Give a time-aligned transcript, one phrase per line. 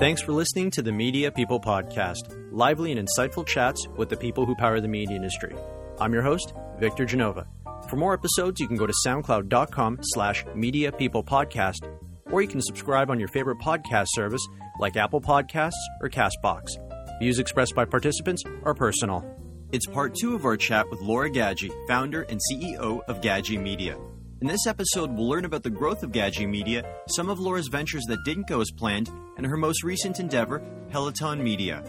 [0.00, 4.46] Thanks for listening to the Media People Podcast, lively and insightful chats with the people
[4.46, 5.54] who power the media industry.
[6.00, 7.46] I'm your host, Victor Genova.
[7.90, 11.86] For more episodes, you can go to soundcloud.com slash media people podcast,
[12.30, 14.40] or you can subscribe on your favorite podcast service
[14.78, 16.68] like Apple Podcasts or Castbox.
[17.18, 19.22] Views expressed by participants are personal.
[19.70, 23.98] It's part two of our chat with Laura Gadji, founder and CEO of Gadji Media.
[24.40, 28.04] In this episode, we'll learn about the growth of Gadji Media, some of Laura's ventures
[28.08, 31.84] that didn't go as planned, and her most recent endeavor, Peloton Media.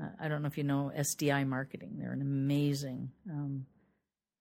[0.00, 1.94] Uh, I don't know if you know SDI Marketing.
[1.96, 3.66] They're an amazing um,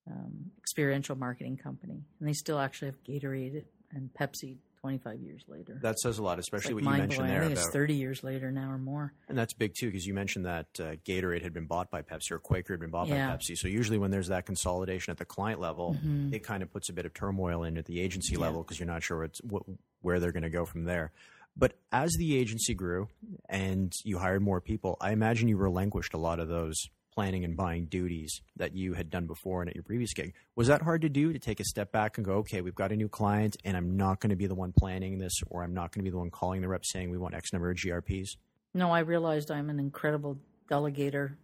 [0.10, 5.78] um, experiential marketing company, and they still actually have Gatorade and Pepsi 25 years later.
[5.82, 7.94] That says a lot, especially It's what you mentioned there I think about it's 30
[7.96, 9.12] years later now or more.
[9.28, 12.32] And that's big too, because you mentioned that uh, Gatorade had been bought by Pepsi
[12.32, 13.30] or Quaker had been bought Yeah.
[13.30, 13.58] by Pepsi.
[13.58, 15.98] So usually, when there's that consolidation at the client level,
[16.32, 18.42] it kind of puts a bit of turmoil in at the agency Mm-hmm.
[18.42, 18.48] Yeah.
[18.48, 19.64] level because you're not sure what's, what,
[20.02, 21.12] where they're going to go from there.
[21.58, 23.08] But as the agency grew
[23.50, 26.88] and you hired more people, I imagine you relinquished a lot of those
[27.18, 30.36] planning and buying duties that you had done before and at your previous gig.
[30.56, 32.92] Was that hard to do to take a step back and go, okay, we've got
[32.92, 35.74] a new client and I'm not going to be the one planning this or I'm
[35.74, 37.78] not going to be the one calling the rep saying we want X number of
[37.78, 38.28] GRPs?
[38.76, 40.38] No, I realized I'm an incredible
[40.70, 41.38] delegator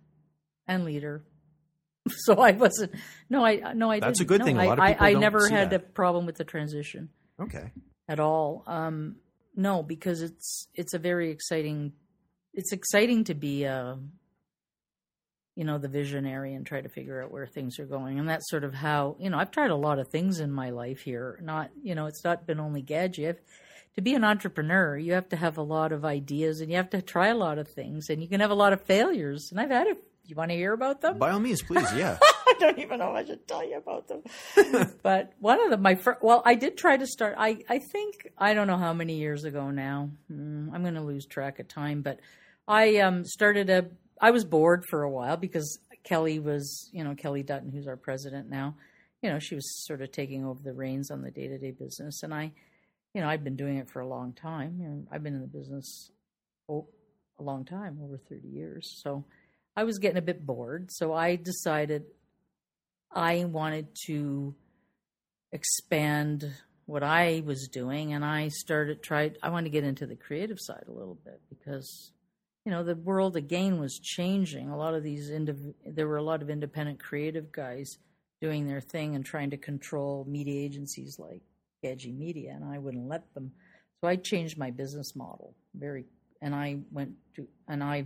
[0.68, 1.24] and leader.
[2.10, 2.92] So I wasn't.
[3.32, 4.00] No, I no, I.
[4.00, 4.28] That's a didn't.
[4.30, 4.58] good No, thing.
[4.58, 5.76] A I, lot of I- people I, don't never had that.
[5.76, 7.72] a problem with the transition Okay.
[8.10, 8.64] at all.
[8.68, 9.16] Um,
[9.56, 11.94] no, because it's it's a very exciting.
[12.54, 13.98] It's exciting to be a,
[15.56, 18.50] you know, the visionary and try to figure out where things are going, and that's
[18.50, 21.40] sort of how you know I've tried a lot of things in my life here.
[21.42, 23.44] Not you know, it's not been only Gadget.
[23.96, 26.90] To be an entrepreneur, you have to have a lot of ideas and you have
[26.90, 29.50] to try a lot of things, and you can have a lot of failures.
[29.52, 30.04] And I've had it.
[30.26, 31.20] You want to hear about them?
[31.20, 31.94] By all means, please.
[31.94, 32.18] Yeah.
[32.48, 34.22] I don't even know if I should tell you about them.
[35.04, 37.36] but one of them, my first, well, I did try to start.
[37.38, 40.12] I I think I don't know how many years ago now.
[40.32, 42.20] Mm, I'm going to lose track of time, but
[42.68, 43.86] I um started a.
[44.24, 47.98] I was bored for a while because Kelly was, you know, Kelly Dutton, who's our
[47.98, 48.76] president now.
[49.22, 51.72] You know, she was sort of taking over the reins on the day to day
[51.72, 52.54] business, and I,
[53.14, 54.78] you know, I'd been doing it for a long time.
[54.80, 56.10] You know, I've been in the business
[56.70, 56.88] oh,
[57.38, 58.98] a long time, over 30 years.
[59.04, 59.26] So
[59.76, 60.90] I was getting a bit bored.
[60.90, 62.06] So I decided
[63.12, 64.56] I wanted to
[65.52, 66.50] expand
[66.86, 69.38] what I was doing, and I started tried.
[69.44, 72.14] I wanted to get into the creative side a little bit because
[72.66, 74.70] you know the world again was changing.
[74.70, 77.98] A lot of these indiv- there were a lot of independent creative guys
[78.42, 81.42] doing their thing and trying to control media agencies like
[81.82, 83.52] Gadget Media, and I wouldn't let them.
[84.02, 86.06] So I changed my business model very,
[86.42, 88.06] and I went to and I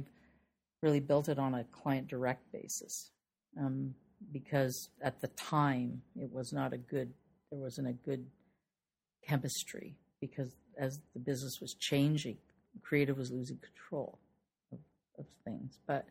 [0.82, 3.12] really built it on a client direct basis
[3.60, 3.94] um,
[4.32, 7.12] because at the time it was not a good
[7.52, 8.26] there wasn't a good
[9.26, 12.38] chemistry because as the business was changing
[12.84, 14.20] creative was losing control
[15.18, 16.06] of, of things but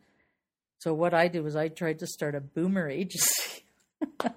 [0.79, 3.63] so what i did was i tried to start a boomer agency
[4.21, 4.31] a,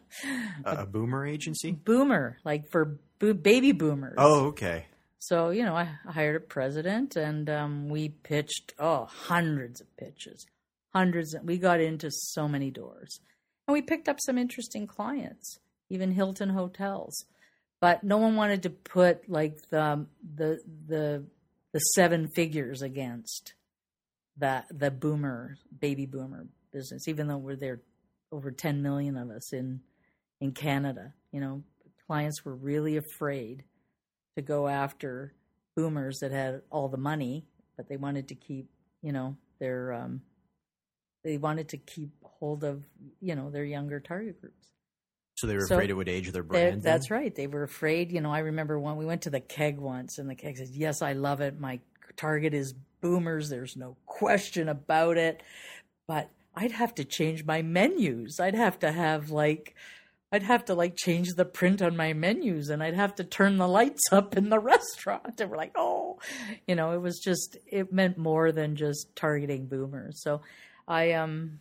[0.64, 1.72] a boomer agency?
[1.72, 4.86] boomer like for bo- baby boomers Oh, okay.
[5.19, 10.47] so you know, I hired a president, and um, we pitched oh hundreds of pitches,
[10.94, 11.37] hundreds.
[11.42, 13.20] We got into so many doors,
[13.69, 15.58] and we picked up some interesting clients,
[15.91, 17.25] even Hilton hotels.
[17.81, 20.06] But no one wanted to put like the
[20.37, 21.25] the the
[21.72, 23.52] the seven figures against
[24.41, 27.81] that the boomer baby boomer business, even though we're there
[28.33, 29.81] over 10 million of us in
[30.41, 31.12] in Canada.
[31.33, 31.62] You know,
[32.06, 33.65] clients were really afraid
[34.37, 35.34] to go after
[35.77, 37.45] boomers that had all the money,
[37.77, 38.69] but they wanted to keep,
[39.03, 40.23] you know, their um,
[41.25, 42.83] they wanted to keep hold of,
[43.21, 44.69] you know, their younger target groups.
[45.37, 46.83] So they were So afraid it would age their brand.
[46.83, 47.34] that's right.
[47.34, 48.12] They were afraid.
[48.12, 50.77] You know, I remember when we went to the keg once, and the keg says,
[50.77, 51.59] "Yes, I love it.
[51.59, 51.81] My
[52.16, 53.48] target is boomers.
[53.48, 55.43] There's no question about it."
[56.06, 58.41] But I'd have to change my menus.
[58.41, 59.75] I'd have to have like,
[60.32, 63.56] I'd have to like change the print on my menus, and I'd have to turn
[63.56, 65.41] the lights up in the restaurant.
[65.41, 66.19] And we're like, "Oh,"
[66.67, 70.23] you know, it was just it meant more than just targeting boomers.
[70.23, 70.43] So,
[70.87, 71.61] I um,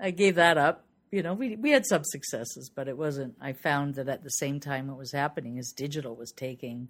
[0.00, 0.84] I gave that up.
[1.10, 3.36] You know, we we had some successes, but it wasn't.
[3.40, 6.88] I found that at the same time what was happening is digital was taking,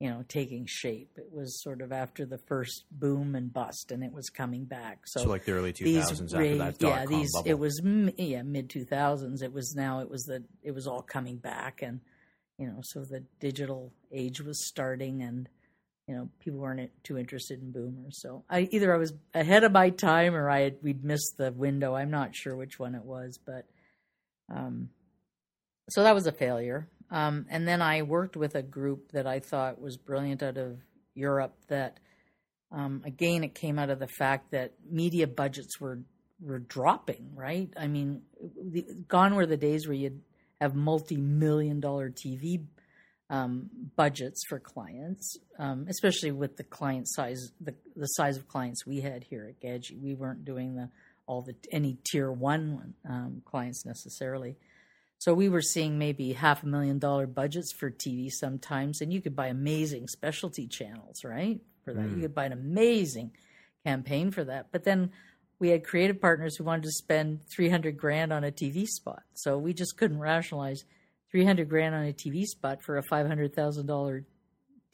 [0.00, 1.12] you know, taking shape.
[1.16, 5.00] It was sort of after the first boom and bust, and it was coming back.
[5.06, 7.50] So, So like the early 2000s these after that yeah, these bubble.
[7.50, 9.42] it was m- yeah mid two thousands.
[9.42, 12.00] It was now it was the it was all coming back, and
[12.58, 15.48] you know, so the digital age was starting, and
[16.08, 18.20] you know, people weren't too interested in boomers.
[18.20, 21.50] So I either I was ahead of my time or I had, we'd missed the
[21.52, 21.94] window.
[21.96, 23.64] I'm not sure which one it was, but
[24.54, 24.90] um,
[25.90, 26.86] so that was a failure.
[27.10, 30.78] Um, and then I worked with a group that I thought was brilliant out of
[31.14, 31.98] Europe that
[32.72, 36.00] um, again, it came out of the fact that media budgets were
[36.40, 37.30] were dropping.
[37.34, 37.70] Right?
[37.76, 40.20] I mean, the, gone were the days where you'd
[40.60, 42.64] have multi million dollar TV
[43.30, 48.86] um, budgets for clients, um, especially with the client size, the the size of clients
[48.86, 49.98] we had here at Gadget.
[50.02, 50.90] We weren't doing the
[51.26, 54.56] all the any tier one um, clients necessarily.
[55.18, 59.20] So we were seeing maybe half a million dollar budgets for TV sometimes, and you
[59.20, 61.60] could buy amazing specialty channels, right?
[61.84, 62.16] For that, mm.
[62.16, 63.32] you could buy an amazing
[63.84, 64.66] campaign for that.
[64.72, 65.12] But then
[65.58, 69.22] we had creative partners who wanted to spend three hundred grand on a TV spot,
[69.34, 70.84] so we just couldn't rationalize
[71.30, 74.24] three hundred grand on a TV spot for a five hundred thousand dollar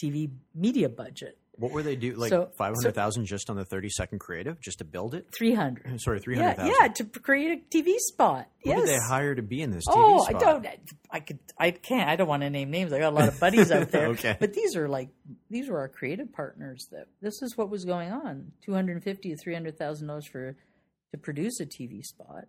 [0.01, 1.39] TV media budget.
[1.57, 2.15] What were they do?
[2.15, 5.15] Like so, five hundred thousand so, just on the thirty second creative, just to build
[5.15, 5.27] it.
[5.37, 6.01] Three hundred.
[6.01, 6.73] Sorry, three hundred thousand.
[6.73, 8.49] Yeah, yeah, to create a TV spot.
[8.65, 8.81] Who yes.
[8.81, 10.35] did they hire to be in this TV oh, spot?
[10.35, 10.67] I don't.
[11.11, 11.39] I could.
[11.59, 12.09] I can't.
[12.09, 12.93] I don't want to name names.
[12.93, 14.09] I got a lot of buddies out there.
[14.09, 14.37] okay.
[14.41, 15.11] But these are like
[15.51, 16.89] these were our creative partners.
[16.91, 18.53] That this is what was going on.
[18.65, 20.57] Two hundred fifty to three hundred thousand dollars for
[21.13, 22.47] to produce a TV spot,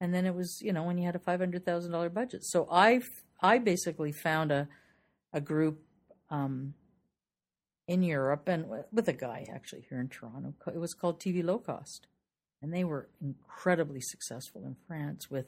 [0.00, 2.44] and then it was you know when you had a five hundred thousand dollar budget.
[2.44, 3.00] So I
[3.40, 4.68] I basically found a
[5.32, 5.80] a group.
[6.30, 6.74] Um,
[7.90, 10.54] in Europe and with a guy actually here in Toronto.
[10.72, 12.06] It was called TV Low Cost.
[12.62, 15.46] And they were incredibly successful in France with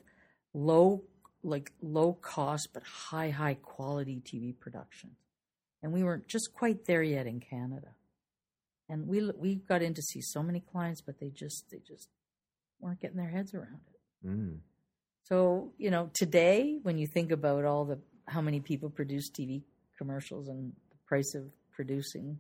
[0.53, 1.05] low
[1.45, 5.11] like low cost but high high quality TV production.
[5.83, 7.95] And we weren't just quite there yet in Canada.
[8.89, 12.09] And we we got in to see so many clients but they just they just
[12.81, 14.27] weren't getting their heads around it.
[14.27, 14.59] Mm.
[15.23, 19.63] So, you know, today when you think about all the how many people produce TV
[19.97, 22.39] commercials and the price of producing,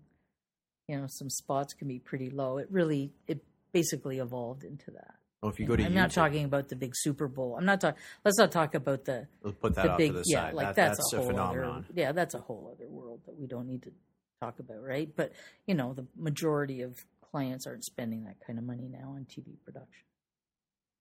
[0.88, 2.58] you know, some spots can be pretty low.
[2.58, 3.42] It really, it
[3.72, 5.14] basically evolved into that.
[5.42, 7.56] Well, if you go to, I'm YouTube, not talking about the big Super Bowl.
[7.58, 8.00] I'm not talking.
[8.24, 9.26] Let's not talk about the.
[9.42, 10.54] Let's put that the big, to the yeah, side.
[10.54, 11.84] like that, that's, that's, a whole phenomenon.
[11.90, 13.90] Other, yeah, that's a whole other world that we don't need to
[14.40, 15.08] talk about, right?
[15.14, 15.32] But
[15.66, 16.96] you know, the majority of
[17.32, 20.04] clients aren't spending that kind of money now on TV production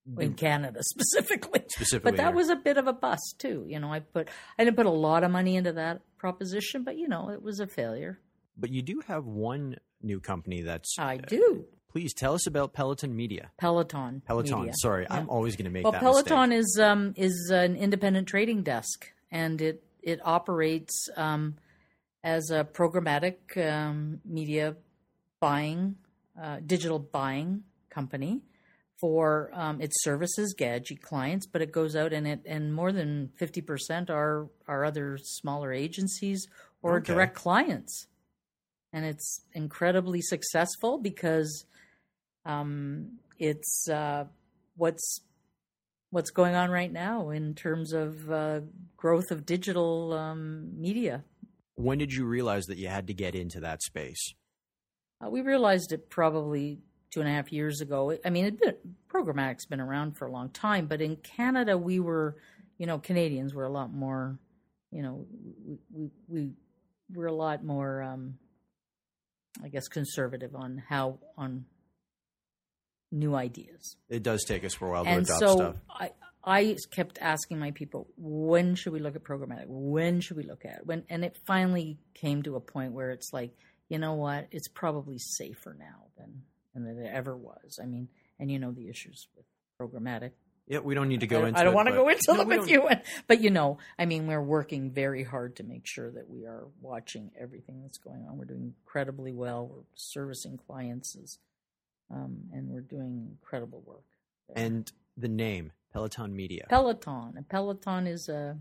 [0.09, 0.21] mm-hmm.
[0.21, 1.61] in Canada specifically.
[1.69, 3.65] Specifically, but that was a bit of a bust too.
[3.67, 6.97] You know, I put I didn't put a lot of money into that proposition, but
[6.97, 8.19] you know, it was a failure.
[8.55, 10.95] But you do have one new company that's.
[10.99, 11.65] I do.
[11.67, 13.51] Uh, please tell us about Peloton Media.
[13.57, 14.21] Peloton.
[14.25, 14.59] Peloton.
[14.59, 14.73] Media.
[14.77, 15.15] Sorry, yeah.
[15.17, 16.59] I'm always going to make well, that Peloton mistake.
[16.59, 21.55] is um, is an independent trading desk, and it it operates um,
[22.23, 24.75] as a programmatic um, media
[25.39, 25.95] buying,
[26.39, 28.41] uh, digital buying company
[29.01, 33.31] for um, its services, Gadget clients, but it goes out and it and more than
[33.37, 36.47] fifty percent are are other smaller agencies
[36.81, 37.11] or Okay.
[37.11, 38.07] direct clients
[38.93, 41.65] and it's incredibly successful because
[42.45, 44.25] um, it's uh,
[44.75, 45.21] what's
[46.09, 48.59] what's going on right now in terms of uh,
[48.97, 51.23] growth of digital um, media.
[51.75, 54.33] When did you realize that you had to get into that space?
[55.23, 56.79] Uh, we realized it probably
[57.11, 58.17] two and a half years ago.
[58.25, 58.75] I mean, been,
[59.07, 62.37] programmatic's been around for a long time, but in Canada, we were,
[62.77, 64.39] you know, Canadians were a lot more,
[64.91, 65.25] you know,
[65.63, 66.49] we we, we
[67.13, 68.01] were a lot more.
[68.01, 68.35] Um,
[69.63, 71.65] I guess conservative on how on
[73.11, 73.97] new ideas.
[74.09, 75.75] It does take us for a while to and adopt so stuff.
[75.89, 76.11] I
[76.43, 79.65] I kept asking my people, when should we look at programmatic?
[79.67, 80.85] When should we look at it?
[80.85, 83.51] When and it finally came to a point where it's like,
[83.89, 87.79] you know what, it's probably safer now than than it ever was.
[87.81, 88.07] I mean,
[88.39, 89.45] and you know the issues with
[89.79, 90.31] programmatic.
[90.67, 91.59] Yeah, we don't need to go I, into.
[91.59, 92.89] I don't want to go into No, them with don't- you,
[93.27, 96.65] but you know, I mean, we're working very hard to make sure that we are
[96.81, 98.37] watching everything that's going on.
[98.37, 99.67] We're doing incredibly well.
[99.67, 101.39] We're servicing clients,
[102.09, 104.03] um, and we're doing incredible work.
[104.53, 104.63] there.
[104.65, 106.67] And the name Peloton Media.
[106.69, 108.57] Peloton, and Peloton is a,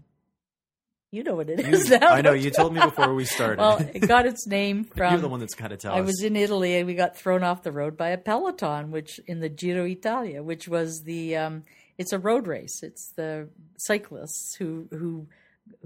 [1.11, 1.91] you know what it You- is.
[2.01, 3.59] now, I know you told me before we started.
[3.59, 5.13] well, it got its name from.
[5.13, 6.07] You're the one that's got to tell I us.
[6.07, 9.41] was in Italy and we got thrown off the road by a peloton, which in
[9.41, 11.65] the Giro Italia, which was the um,
[11.99, 12.81] it's a road race.
[12.83, 13.49] It's the
[13.79, 15.27] cyclists who who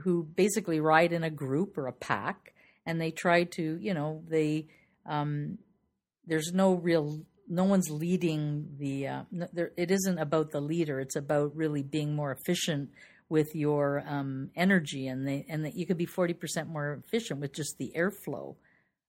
[0.02, 2.52] who basically ride in a group or a pack,
[2.87, 4.66] and they try to you know they
[5.07, 5.59] um,
[6.26, 11.00] there's no real no one's leading the uh, no, there, it isn't about the leader.
[11.00, 12.90] It's about really being more efficient
[13.35, 17.41] with your um, energy, and they and that you could be forty percent more efficient
[17.41, 18.55] with just the airflow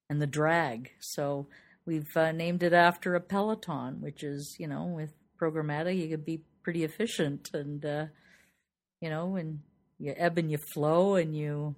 [0.10, 0.90] and the drag.
[1.00, 1.46] So
[1.86, 6.26] we've uh, named it after a peloton, which is you know with programmatic you could
[6.26, 8.06] be pretty efficient and uh,
[9.00, 9.60] you know and
[10.00, 11.76] you ebb and you flow and you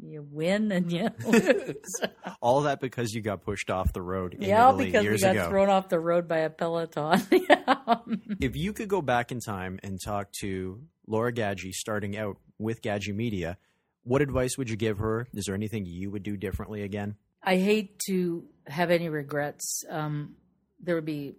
[0.00, 2.00] you win and you lose.
[2.40, 5.48] All that because you got pushed off the road in yeah, because years got ago.
[5.48, 7.22] thrown off the road by a peloton.
[7.30, 7.98] yeah.
[8.40, 12.82] If you could go back in time and talk to Laura Gadgie starting out with
[12.82, 13.56] Gadgie Media,
[14.02, 15.26] what advice would you give her?
[15.34, 17.16] Is there anything you would do differently again?
[17.42, 19.84] I hate to have any regrets.
[19.88, 20.36] Um,
[20.80, 21.36] there would be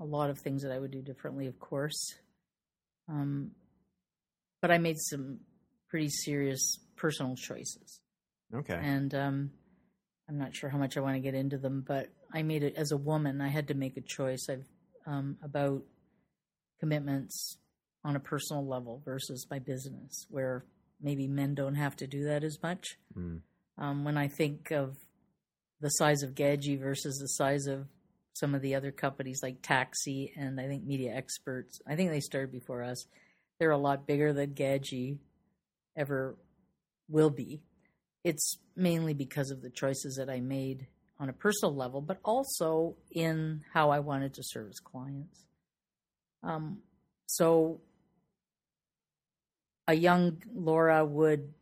[0.00, 2.14] a lot of things that I would do differently, of course.
[3.08, 3.52] Um,
[4.60, 5.40] but I made some
[5.88, 8.00] pretty serious personal choices.
[8.54, 8.78] Okay.
[8.80, 9.50] And um,
[10.28, 12.74] I'm not sure how much I want to get into them, but I made it
[12.76, 13.40] as a woman.
[13.40, 14.66] I had to make a choice I've,
[15.06, 15.82] um, about
[16.80, 17.58] commitments
[18.04, 20.64] on a personal level versus my business, where
[21.00, 22.98] maybe men don't have to do that as much.
[23.16, 23.40] Mm.
[23.78, 24.96] Um, when I think of
[25.80, 27.86] the size of Gadgie versus the size of
[28.34, 32.20] some of the other companies like Taxi and I think Media Experts, I think they
[32.20, 33.06] started before us.
[33.58, 35.18] They're a lot bigger than Gadgie
[35.96, 36.36] ever
[37.08, 37.62] will be.
[38.24, 40.86] It's mainly because of the choices that I made
[41.20, 45.44] on a personal level, but also in how I wanted to service clients.
[46.42, 46.78] Um,
[47.26, 47.80] so
[49.86, 51.52] a young Laura would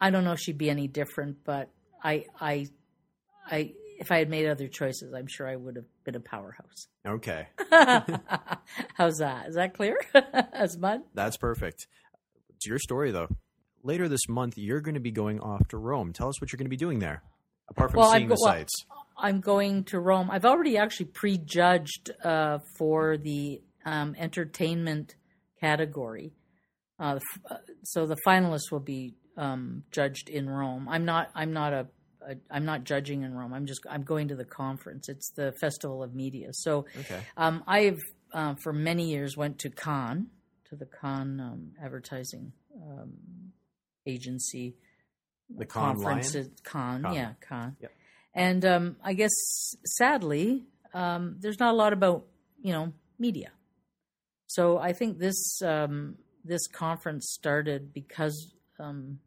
[0.00, 1.70] I don't know if she'd be any different, but
[2.02, 2.66] I I
[3.50, 6.88] I if I had made other choices, I'm sure I would have been a powerhouse.
[7.06, 7.48] Okay.
[8.94, 9.48] How's that?
[9.48, 9.98] Is that clear
[10.52, 11.00] as mud?
[11.14, 11.86] That's perfect.
[12.54, 13.28] It's your story, though.
[13.82, 16.12] Later this month, you're going to be going off to Rome.
[16.12, 17.22] Tell us what you're going to be doing there,
[17.70, 18.74] apart from Well, seeing the well, sights.
[19.16, 20.30] I'm going to Rome.
[20.30, 25.14] I've already actually prejudged uh, for the um, entertainment
[25.60, 26.32] category.
[26.98, 27.18] Uh,
[27.50, 30.88] uh, so the finalists will be um, judged in Rome.
[30.88, 31.30] I'm not.
[31.34, 31.86] I'm not a,
[32.26, 32.36] a.
[32.50, 33.52] I'm not judging in Rome.
[33.52, 33.80] I'm just.
[33.90, 35.08] I'm going to the conference.
[35.08, 36.48] It's the Festival of Media.
[36.52, 37.20] So Okay.
[37.36, 37.98] um, I've
[38.32, 40.26] uh, for many years went to Cannes,
[40.70, 43.12] to the Cannes um, advertising um,
[44.06, 44.74] agency
[45.54, 46.50] The Con conference Cannes.
[46.64, 47.14] Cannes.
[47.14, 47.76] Yeah, Cannes.
[47.80, 47.92] Yep.
[48.34, 49.32] And um, I guess
[49.84, 52.24] sadly, um, there's not a lot about
[52.62, 53.50] you know media.
[54.46, 59.18] So I think this um, this conference started because um,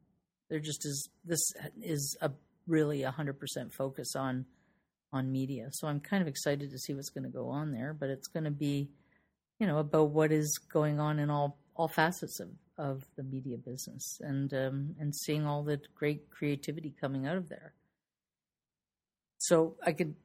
[0.50, 1.42] there just is this
[1.82, 2.32] is a
[2.68, 4.46] really hundred percent focus on
[5.12, 5.70] on media.
[5.72, 7.94] So I'm kind of excited to see what's going to go on there.
[7.94, 8.90] But it's going to be
[9.60, 13.58] you know about what is going on in all all facets of of the media
[13.58, 17.74] business and um, and seeing all the great creativity coming out of there.
[19.38, 20.16] So I could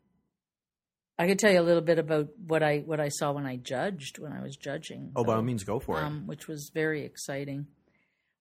[1.19, 3.57] I could tell you a little bit about what I what I saw when I
[3.57, 5.13] judged when I was judging.
[5.15, 6.05] Oh, by all means, go for it.
[6.05, 7.67] um, which was very exciting.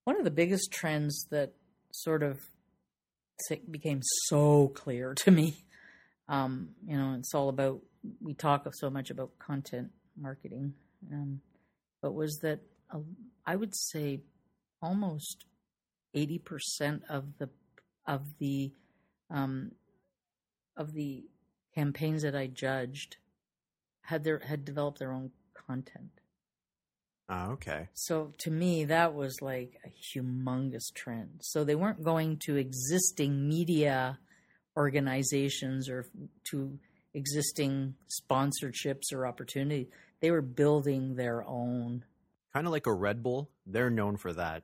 [0.06, 1.54] One of the biggest trends that
[1.92, 2.40] sort of
[3.70, 5.56] became so clear to me,
[6.28, 7.82] um, you know, it's all about
[8.22, 10.74] we talk so much about content marketing,
[11.12, 11.42] um,
[12.02, 12.60] but was that
[12.92, 13.00] uh,
[13.46, 14.22] I would say
[14.82, 15.46] almost
[16.16, 17.50] eighty percent of the
[18.08, 18.72] of the
[19.30, 19.74] um,
[20.76, 21.24] of the
[21.76, 23.18] campaigns that I judged
[24.02, 25.32] had their had developed their own
[25.68, 26.12] content.
[27.30, 27.88] Ah, okay.
[27.94, 31.40] So to me, that was like a humongous trend.
[31.42, 34.20] So they weren't going to existing media
[34.76, 36.06] organizations or
[36.52, 36.78] to
[37.14, 39.90] existing sponsorships or opportunity.
[40.20, 42.04] They were building their own.
[42.54, 43.50] Kind of like a Red Bull.
[43.66, 44.64] They're known for that.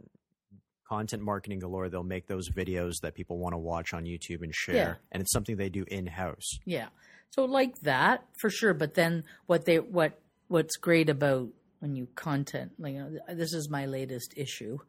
[0.89, 1.87] Content marketing galore.
[1.87, 4.75] They'll make those videos that people want to watch on YouTube and share.
[4.75, 4.93] Yeah.
[5.11, 6.49] And it's something they do in house.
[6.65, 6.87] Yeah.
[7.29, 8.73] So like that for sure.
[8.73, 13.53] But then what they what what's great about when you content like you know, this
[13.53, 14.79] is my latest issue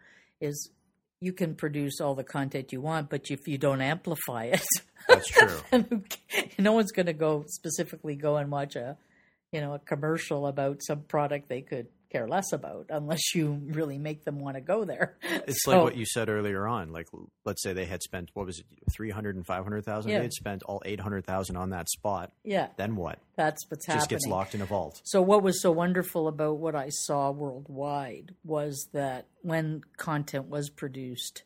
[0.40, 0.70] is
[1.20, 4.64] you can produce all the content you want, but if you don't amplify it,
[5.06, 5.60] That's true.
[5.70, 8.96] and who ca- no one's going to go specifically go and watch a
[9.52, 13.96] you know a commercial about some product they could care less about unless you really
[13.98, 16.92] make them want to go there It's So- like what you said earlier on.
[16.92, 17.06] Like,
[17.44, 20.10] let's say they had spent what was it, three hundred and five hundred thousand.
[20.10, 20.18] Yeah.
[20.18, 22.32] They had spent all eight hundred thousand on that spot.
[22.44, 23.18] yeah Then what?
[23.36, 25.00] that's what's Just happening gets locked in a vault.
[25.04, 30.68] so what was so wonderful about what i saw worldwide was that when content was
[30.68, 31.42] produced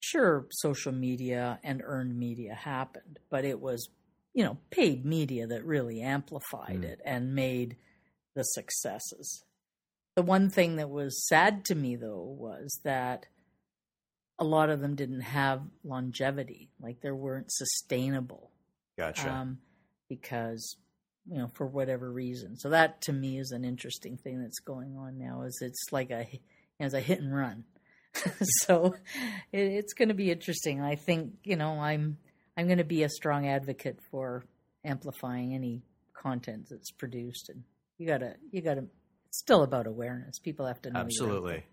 [0.00, 3.88] sure social media and earned media happened but it was
[4.34, 6.84] you know paid media that really amplified Mm.
[6.84, 7.76] it and made
[8.34, 9.44] the successes
[10.18, 13.26] the one thing that was sad to me though was that
[14.36, 18.50] a lot of them didn't have longevity like they weren't sustainable
[18.96, 19.30] Gotcha.
[19.30, 19.58] um,
[20.08, 20.76] because
[21.24, 22.56] you know for whatever reason.
[22.56, 25.42] So that to me is an interesting thing that's going on now.
[25.42, 26.26] Is it's like a
[26.80, 27.62] as a hit and run.
[28.64, 28.96] so
[29.52, 30.80] it, it's going to be interesting.
[30.80, 32.18] I think you know I'm
[32.56, 34.44] I'm going to be a strong advocate for
[34.84, 37.62] amplifying any content that's produced, and
[37.98, 38.86] you gotta you gotta.
[39.28, 40.38] It's still about awareness.
[40.38, 41.00] People have to know.
[41.00, 41.64] you're Absolutely.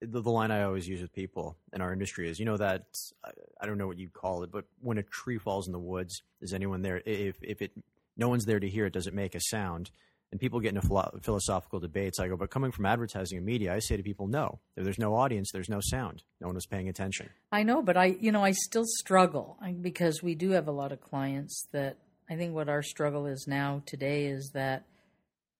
[0.00, 0.10] there.
[0.10, 2.84] The, the line I always use with people in our industry is, you know, that
[3.24, 5.78] I, I don't know what you'd call it, but when a tree falls in the
[5.78, 7.02] woods, is anyone there?
[7.06, 7.72] If if it
[8.16, 9.90] no one's there to hear it, does it make a sound?
[10.34, 12.18] and people get into philo- philosophical debates.
[12.18, 14.98] I go, but coming from advertising and media, I say to people, no, if there's
[14.98, 16.24] no audience, there's no sound.
[16.40, 17.30] No one was paying attention.
[17.52, 20.90] I know, but I, you know, I still struggle because we do have a lot
[20.90, 21.98] of clients that
[22.28, 24.82] I think what our struggle is now today is that,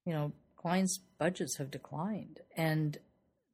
[0.04, 0.32] you know,
[0.64, 2.96] clients' budgets have declined and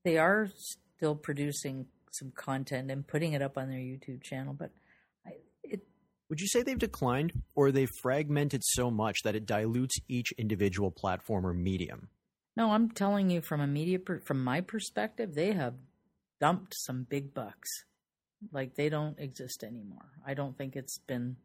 [0.04, 0.48] they are
[0.96, 4.70] still producing some content and putting it up on their YouTube channel, but
[5.26, 5.32] I,
[5.64, 5.80] it,
[6.28, 10.90] Would you say they've declined, or they've fragmented so much that it dilutes each individual
[10.90, 12.08] platform or medium?
[12.56, 15.74] no, I'm telling you from a media, per, from my perspective, they have
[16.40, 17.68] dumped some big bucks.
[18.52, 20.10] Like they don't exist anymore.
[20.26, 21.36] I don't think it's been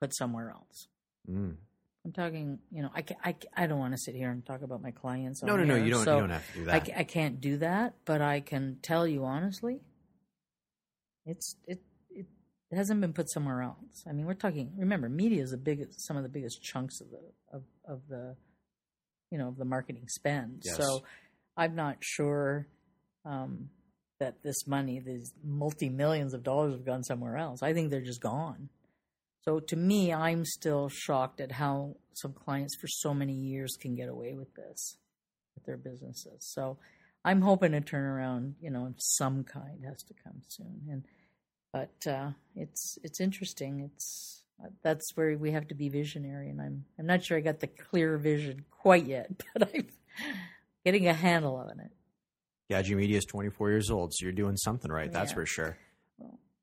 [0.00, 0.88] put somewhere else.
[1.30, 1.56] Mm.
[2.04, 4.80] I'm talking, you know, I, I, I don't want to sit here and talk about
[4.80, 5.42] my clients.
[5.42, 5.76] No, no, no.
[5.76, 6.04] You don't.
[6.04, 6.86] so you don't have to do I, that.
[6.86, 9.80] ca- I can't do that, but I can tell you honestly,
[11.26, 11.80] it's it
[12.70, 14.04] it hasn't been put somewhere else.
[14.08, 14.72] I mean, we're talking.
[14.78, 18.36] Remember, media is the biggest, some of the biggest chunks of the of of the,
[19.30, 20.62] you know, of the marketing spend.
[20.64, 20.76] Yes.
[20.76, 21.02] So,
[21.56, 22.66] I'm not sure
[23.24, 23.70] um,
[24.20, 27.62] that this money, these multi millions of dollars, have gone somewhere else.
[27.62, 28.68] I think they're just gone.
[29.42, 33.94] So to me, I'm still shocked at how some clients for so many years can
[33.94, 34.96] get away with this
[35.54, 36.38] with their businesses.
[36.40, 36.78] So
[37.24, 40.82] I'm hoping a turnaround, you know, of some kind has to come soon.
[40.90, 41.04] And
[41.72, 43.80] but uh, it's it's interesting.
[43.80, 44.42] It's
[44.82, 47.66] that's where we have to be visionary, and I'm I'm not sure I got the
[47.66, 49.86] clear vision quite yet, but I'm
[50.84, 51.90] getting a handle on it.
[52.68, 55.10] Gadget Media is 24 years old, so you're doing something right.
[55.10, 55.76] That's for sure.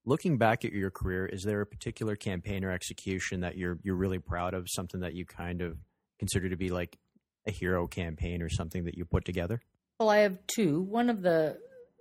[0.07, 3.97] Looking back at your career, is there a particular campaign or execution that you're you're
[3.97, 4.67] really proud of?
[4.69, 5.77] Something that you kind of
[6.17, 6.97] consider to be like
[7.45, 9.61] a hero campaign or something that you put together?
[9.99, 10.81] Well, I have two.
[10.81, 11.57] One of the,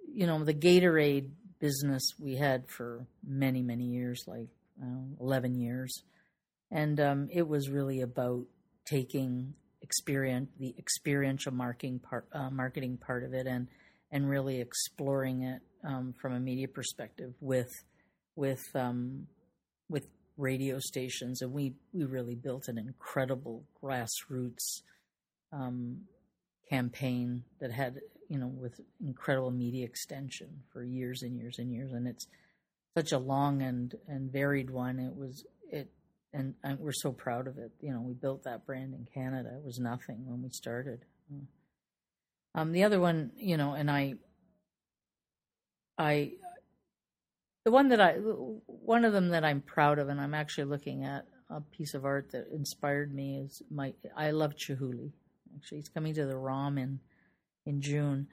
[0.08, 4.50] you know, the Gatorade business we had for many, many years, like
[5.20, 6.02] 11 years.
[6.70, 8.44] And um, it was really about
[8.84, 13.66] taking experience, the experiential marketing part, uh, marketing part of it, and
[14.12, 17.72] and really exploring it um, from a media perspective with
[18.36, 19.26] with um,
[19.88, 24.82] with radio stations, and we we really built an incredible grassroots
[25.52, 26.02] um,
[26.70, 31.92] campaign that had you know with incredible media extension for years and years and years,
[31.92, 32.28] and it's
[32.96, 34.98] such a long and and varied one.
[34.98, 35.90] It was it.
[36.32, 37.72] And, and we're so proud of it.
[37.80, 39.54] You know, we built that brand in Canada.
[39.56, 41.06] It was nothing when we started.
[42.56, 44.14] Um, the other one, you know, and I,
[45.98, 46.32] I,
[47.66, 51.02] the one that I, one of them that I'm proud of, and I'm actually looking
[51.02, 53.92] at a piece of art that inspired me is my.
[54.16, 55.10] I love Chihuly.
[55.56, 57.00] Actually, he's coming to the ROM in
[57.66, 58.28] in June.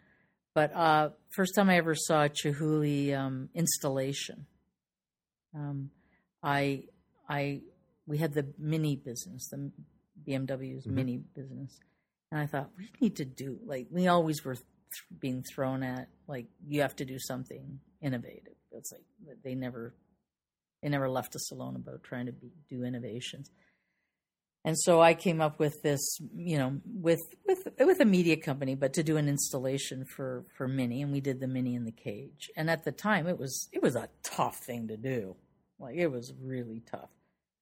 [0.53, 4.45] But uh, first time I ever saw a Chihuly um, installation,
[5.55, 5.89] um,
[6.43, 6.83] I
[7.27, 7.61] I
[8.05, 9.71] we had the mini business, the
[10.27, 11.79] BMW's mini business,
[12.31, 14.65] and I thought we need to do like we always were th-
[15.19, 18.53] being thrown at like you have to do something innovative.
[18.73, 19.93] It's like they never
[20.81, 23.49] they never left us alone about trying to be, do innovations.
[24.65, 28.75] And so I came up with this, you know, with with with a media company,
[28.75, 31.91] but to do an installation for for Mini, and we did the Mini in the
[31.91, 32.49] cage.
[32.55, 35.35] And at the time, it was it was a tough thing to do.
[35.79, 37.09] Like it was really tough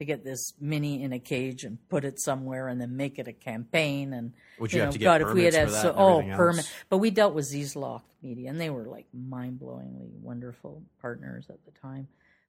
[0.01, 3.27] to get this Mini in a cage and put it somewhere, and then make it
[3.27, 4.13] a campaign.
[4.13, 6.67] And Would you have know, to get God, if we had had so oh permit,
[6.89, 11.63] but we dealt with Zlock Media, and they were like mind blowingly wonderful partners at
[11.65, 12.07] the time.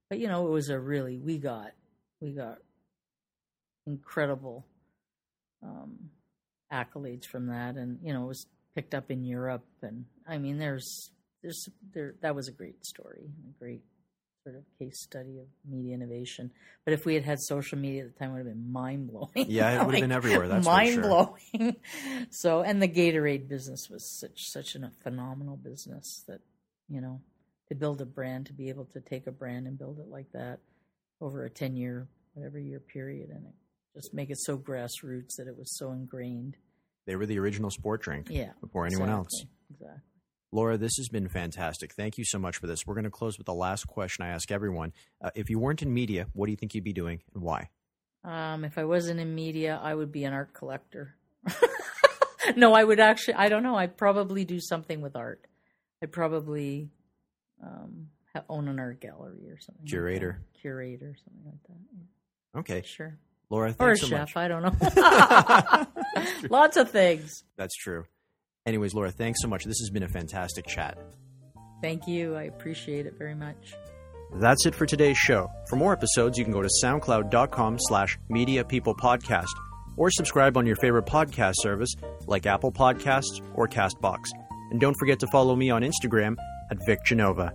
[0.08, 1.72] But you know, it was a really we got
[2.22, 2.56] we got
[3.86, 4.64] incredible
[5.62, 6.08] um,
[6.72, 10.56] accolades from that, and you know, it was picked up in Europe, and I mean,
[10.56, 11.10] there's
[11.42, 13.82] there's there that was a great story, a great
[14.44, 16.50] sort of case study of media innovation.
[16.84, 19.08] But if we had had social media at the time, it would have been mind
[19.08, 19.30] blowing.
[19.48, 21.02] Yeah, it would have been everywhere, that's mind sure.
[21.02, 21.76] blowing.
[22.30, 26.40] so, and the Gatorade business was such such a phenomenal business that
[26.88, 27.20] you know
[27.68, 30.30] to build a brand, to be able to take a brand and build it like
[30.32, 30.58] that
[31.20, 33.54] over a ten year, whatever year period, and it,
[33.94, 36.56] just make it so grassroots that it was so ingrained.
[37.06, 39.28] They were the original sport drink Yeah, before anyone else.
[39.34, 40.00] exactly, Exactly.
[40.52, 41.94] Laura, this has been fantastic.
[41.94, 42.86] Thank you so much for this.
[42.86, 44.92] We're going to close with the last question I ask everyone.
[45.22, 47.70] Uh, if you weren't in media, what do you think you'd be doing and why?
[48.22, 51.14] Um, if I wasn't in media, I would be an art collector.
[52.56, 53.34] no, I would actually.
[53.34, 53.76] I don't know.
[53.76, 55.46] I'd probably do something with art.
[56.02, 56.90] I'd probably
[57.62, 58.08] um,
[58.48, 59.82] own an art gallery or something.
[59.84, 60.38] like Curator.
[60.52, 60.60] that.
[60.60, 61.76] curator, something like that.
[61.96, 62.82] Yeah, Okay.
[62.86, 63.16] sure.
[63.50, 64.20] Laura, Or a so chef.
[64.20, 64.36] much.
[64.36, 64.62] I don't
[66.42, 66.48] know.
[66.50, 67.42] Lots of things.
[67.56, 68.04] That's true.
[68.66, 69.64] Anyways, Laura, thanks so much.
[69.64, 70.96] This has been a fantastic chat.
[71.80, 72.36] Thank you.
[72.36, 73.74] I appreciate it very much.
[74.36, 75.50] That's it for today's show.
[75.68, 79.48] For more episodes, you can go to soundcloud.com slash media people podcast.
[79.98, 81.94] or subscribe on your favorite podcast service
[82.26, 84.20] like Apple Podcasts or Castbox.
[84.70, 86.36] And don't forget to follow me on Instagram
[86.70, 87.52] at Vic Genova.